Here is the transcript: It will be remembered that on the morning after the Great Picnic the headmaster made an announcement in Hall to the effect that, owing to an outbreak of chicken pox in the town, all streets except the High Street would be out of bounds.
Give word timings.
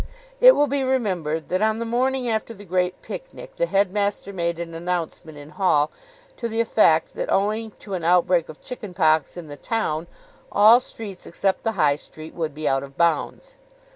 It 0.39 0.55
will 0.55 0.65
be 0.65 0.83
remembered 0.83 1.49
that 1.49 1.61
on 1.61 1.77
the 1.77 1.85
morning 1.85 2.27
after 2.27 2.55
the 2.55 2.65
Great 2.65 3.03
Picnic 3.03 3.57
the 3.57 3.67
headmaster 3.67 4.33
made 4.33 4.57
an 4.59 4.73
announcement 4.73 5.37
in 5.37 5.51
Hall 5.51 5.91
to 6.37 6.47
the 6.47 6.59
effect 6.59 7.13
that, 7.13 7.31
owing 7.31 7.69
to 7.77 7.93
an 7.93 8.03
outbreak 8.03 8.49
of 8.49 8.63
chicken 8.63 8.95
pox 8.95 9.37
in 9.37 9.47
the 9.47 9.57
town, 9.57 10.07
all 10.51 10.79
streets 10.79 11.27
except 11.27 11.61
the 11.61 11.73
High 11.73 11.97
Street 11.97 12.33
would 12.33 12.55
be 12.55 12.67
out 12.67 12.81
of 12.81 12.97
bounds. 12.97 13.57